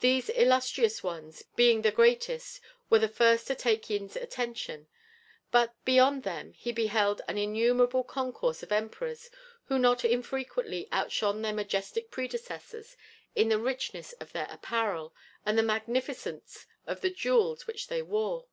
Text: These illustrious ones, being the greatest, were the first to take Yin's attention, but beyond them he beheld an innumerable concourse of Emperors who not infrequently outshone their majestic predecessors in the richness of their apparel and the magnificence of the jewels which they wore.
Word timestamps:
These 0.00 0.28
illustrious 0.30 1.04
ones, 1.04 1.44
being 1.54 1.82
the 1.82 1.92
greatest, 1.92 2.60
were 2.90 2.98
the 2.98 3.06
first 3.06 3.46
to 3.46 3.54
take 3.54 3.88
Yin's 3.88 4.16
attention, 4.16 4.88
but 5.52 5.72
beyond 5.84 6.24
them 6.24 6.52
he 6.52 6.72
beheld 6.72 7.22
an 7.28 7.38
innumerable 7.38 8.02
concourse 8.02 8.64
of 8.64 8.72
Emperors 8.72 9.30
who 9.66 9.78
not 9.78 10.04
infrequently 10.04 10.88
outshone 10.92 11.42
their 11.42 11.52
majestic 11.52 12.10
predecessors 12.10 12.96
in 13.36 13.48
the 13.48 13.60
richness 13.60 14.14
of 14.14 14.32
their 14.32 14.48
apparel 14.50 15.14
and 15.44 15.56
the 15.56 15.62
magnificence 15.62 16.66
of 16.84 17.00
the 17.00 17.10
jewels 17.10 17.68
which 17.68 17.86
they 17.86 18.02
wore. 18.02 18.48